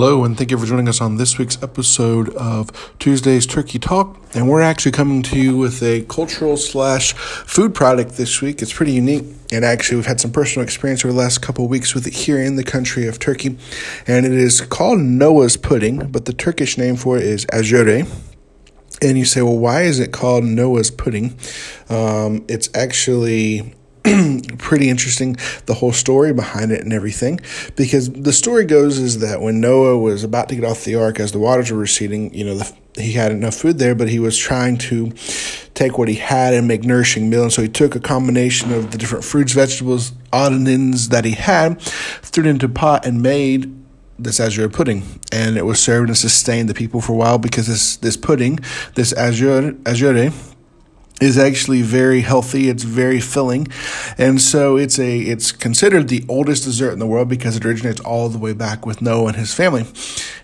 [0.00, 4.16] Hello, and thank you for joining us on this week's episode of Tuesday's Turkey Talk.
[4.32, 8.62] And we're actually coming to you with a cultural slash food product this week.
[8.62, 11.70] It's pretty unique, and actually, we've had some personal experience over the last couple of
[11.72, 13.58] weeks with it here in the country of Turkey.
[14.06, 18.06] And it is called Noah's Pudding, but the Turkish name for it is Ashure.
[19.02, 21.36] And you say, well, why is it called Noah's Pudding?
[21.88, 23.74] Um, it's actually
[24.58, 25.36] pretty interesting
[25.66, 27.40] the whole story behind it and everything
[27.76, 31.18] because the story goes is that when noah was about to get off the ark
[31.20, 34.18] as the waters were receding you know the, he had enough food there but he
[34.18, 35.12] was trying to
[35.78, 37.44] take what he had and make nourishing meal.
[37.44, 41.24] And so he took a combination of the different fruits vegetables odd and ends that
[41.24, 43.74] he had threw it into a pot and made
[44.18, 45.04] this ashure pudding.
[45.32, 48.58] And it was served and sustained the people for a while because this this pudding
[48.96, 50.56] this ashure ashure
[51.20, 52.68] is actually very healthy.
[52.68, 53.68] It's very filling,
[54.16, 58.00] and so it's a it's considered the oldest dessert in the world because it originates
[58.00, 59.86] all the way back with Noah and his family,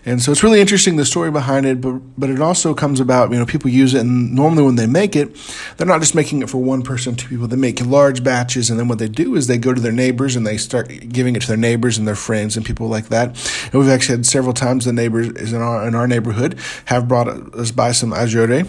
[0.05, 1.79] and so it's really interesting the story behind it.
[1.81, 4.87] But but it also comes about you know people use it, and normally when they
[4.87, 5.35] make it,
[5.77, 7.47] they're not just making it for one person, two people.
[7.47, 10.35] They make large batches, and then what they do is they go to their neighbors
[10.35, 13.29] and they start giving it to their neighbors and their friends and people like that.
[13.71, 17.27] And we've actually had several times the neighbors in our in our neighborhood have brought
[17.27, 18.65] us by some ashure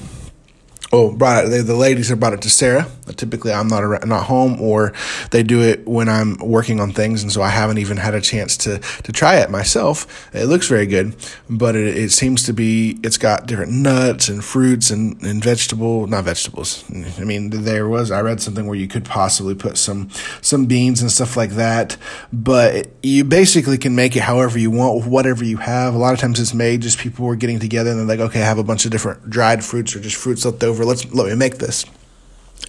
[0.97, 1.67] oh, brought it.
[1.67, 2.87] The ladies have brought it to Sarah.
[3.17, 4.93] Typically, I'm not around, not home, or
[5.31, 8.21] they do it when I'm working on things, and so I haven't even had a
[8.21, 10.29] chance to to try it myself.
[10.35, 11.15] It looks very good,
[11.49, 16.07] but it, it seems to be it's got different nuts and fruits and and vegetable,
[16.07, 16.85] not vegetables.
[17.19, 21.03] I mean, there was I read something where you could possibly put some some beans
[21.03, 21.97] and stuff like that,
[22.33, 25.95] but you basically can make it however you want with whatever you have.
[25.95, 28.43] A lot of times it's made just people were getting together and they're like, okay,
[28.43, 31.27] I have a bunch of different dried fruits or just fruits left over let's let
[31.27, 31.85] me make this.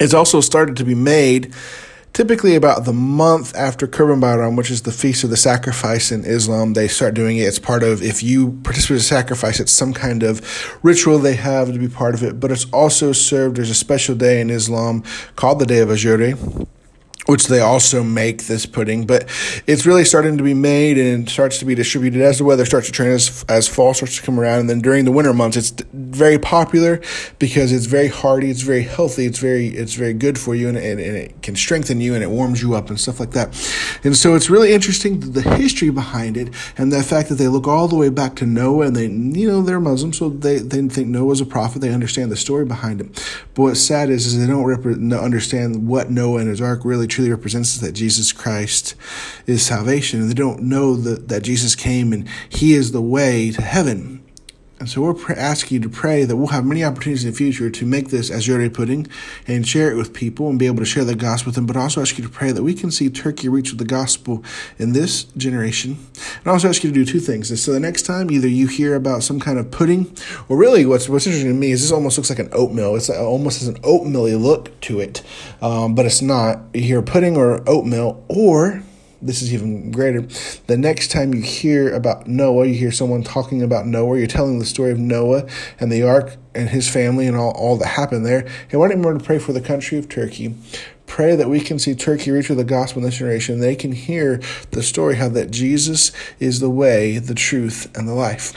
[0.00, 1.54] It's also started to be made
[2.12, 6.24] typically about the month after Kurban Bayram, which is the feast of the sacrifice in
[6.24, 6.72] Islam.
[6.72, 7.42] They start doing it.
[7.42, 10.42] It's part of if you participate in sacrifice, it's some kind of
[10.82, 12.40] ritual they have to be part of it.
[12.40, 13.56] But it's also served.
[13.56, 15.04] There's a special day in Islam
[15.36, 16.66] called the Day of Ashura
[17.28, 19.28] which they also make this pudding, but
[19.66, 22.86] it's really starting to be made and starts to be distributed as the weather starts
[22.86, 24.60] to turn, as, as fall starts to come around.
[24.60, 27.02] And then during the winter months, it's very popular
[27.38, 30.78] because it's very hearty, it's very healthy, it's very, it's very good for you and,
[30.78, 33.48] and, and it can strengthen you and it warms you up and stuff like that.
[34.04, 37.66] And so it's really interesting the history behind it and the fact that they look
[37.66, 40.80] all the way back to Noah and they, you know, they're Muslim, so they, they
[40.88, 41.80] think Noah was a prophet.
[41.80, 43.38] They understand the story behind it.
[43.58, 47.32] But what's sad is, is they don't understand what Noah and his ark really truly
[47.32, 48.94] represents is that Jesus Christ
[49.48, 50.20] is salvation.
[50.20, 54.22] And they don't know that, that Jesus came and he is the way to heaven.
[54.80, 57.68] And so we're asking you to pray that we'll have many opportunities in the future
[57.68, 59.08] to make this ashure pudding
[59.46, 61.66] and share it with people and be able to share the gospel with them.
[61.66, 64.44] But also ask you to pray that we can see Turkey reach with the gospel
[64.78, 65.96] in this generation.
[66.38, 67.50] And also ask you to do two things.
[67.50, 70.14] And so the next time either you hear about some kind of pudding,
[70.48, 72.94] or really what's what's interesting to me is this almost looks like an oatmeal.
[72.94, 75.22] It's almost has an oatmeal look to it,
[75.60, 76.60] um, but it's not.
[76.72, 78.82] You hear pudding or oatmeal, or
[79.20, 80.22] this is even greater.
[80.66, 84.58] The next time you hear about Noah, you hear someone talking about Noah, you're telling
[84.58, 85.46] the story of Noah
[85.80, 88.46] and the ark and his family and all, all that happened there.
[88.70, 90.54] And why don't you to pray for the country of Turkey?
[91.06, 93.60] Pray that we can see Turkey reach with the gospel in this generation.
[93.60, 94.40] They can hear
[94.70, 98.52] the story how that Jesus is the way, the truth, and the life.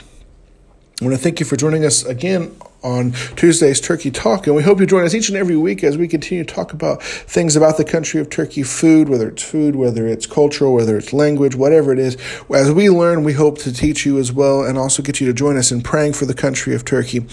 [1.00, 4.46] I want to thank you for joining us again on Tuesday's Turkey Talk.
[4.46, 6.72] And we hope you join us each and every week as we continue to talk
[6.72, 10.96] about things about the country of Turkey food, whether it's food, whether it's cultural, whether
[10.96, 12.16] it's language, whatever it is.
[12.52, 15.32] As we learn, we hope to teach you as well and also get you to
[15.32, 17.26] join us in praying for the country of Turkey.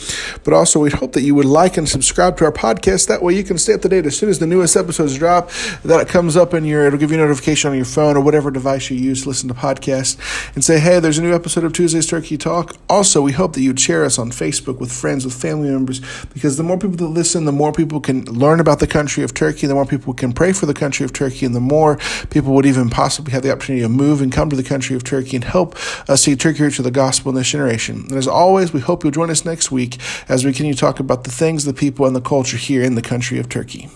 [0.44, 3.08] But also, we hope that you would like and subscribe to our podcast.
[3.08, 5.50] That way, you can stay up to date as soon as the newest episodes drop,
[5.84, 8.22] that it comes up in your, it'll give you a notification on your phone or
[8.22, 10.18] whatever device you use to listen to podcasts
[10.56, 12.76] and say, hey, there's a new episode of Tuesday's Turkey Talk.
[12.88, 16.02] Also, we hope that you'd share us on Facebook with friends, with family members,
[16.34, 19.34] because the more people that listen, the more people can learn about the country of
[19.34, 21.98] Turkey, the more people can pray for the country of Turkey, and the more
[22.30, 25.04] people would even possibly have the opportunity to move and come to the country of
[25.04, 25.76] Turkey and help
[26.10, 28.06] us see Turkey reach the gospel in this generation.
[28.10, 29.98] And as always, we hope you'll join us next week
[30.28, 32.96] as we continue to talk about the things, the people, and the culture here in
[32.96, 33.90] the country of Turkey.